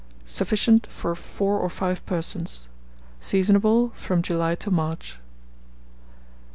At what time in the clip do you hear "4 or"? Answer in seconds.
1.13-1.69